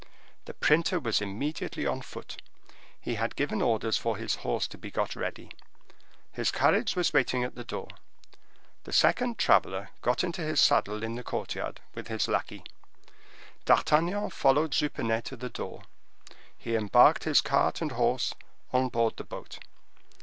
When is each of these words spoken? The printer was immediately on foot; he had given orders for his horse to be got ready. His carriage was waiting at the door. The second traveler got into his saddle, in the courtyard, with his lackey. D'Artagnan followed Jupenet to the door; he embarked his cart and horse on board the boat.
The 0.45 0.55
printer 0.55 0.99
was 0.99 1.21
immediately 1.21 1.85
on 1.85 2.01
foot; 2.01 2.41
he 2.99 3.13
had 3.21 3.35
given 3.35 3.61
orders 3.61 3.99
for 3.99 4.17
his 4.17 4.37
horse 4.37 4.67
to 4.69 4.77
be 4.79 4.89
got 4.89 5.15
ready. 5.15 5.51
His 6.31 6.49
carriage 6.49 6.95
was 6.95 7.13
waiting 7.13 7.43
at 7.43 7.53
the 7.53 7.63
door. 7.63 7.87
The 8.85 8.93
second 8.93 9.37
traveler 9.37 9.91
got 10.01 10.23
into 10.23 10.41
his 10.41 10.59
saddle, 10.59 11.03
in 11.03 11.13
the 11.13 11.23
courtyard, 11.23 11.81
with 11.93 12.07
his 12.07 12.27
lackey. 12.27 12.63
D'Artagnan 13.65 14.31
followed 14.31 14.71
Jupenet 14.71 15.23
to 15.25 15.35
the 15.35 15.49
door; 15.49 15.83
he 16.57 16.75
embarked 16.75 17.25
his 17.25 17.39
cart 17.39 17.79
and 17.79 17.91
horse 17.91 18.33
on 18.73 18.89
board 18.89 19.17
the 19.17 19.23
boat. 19.23 19.59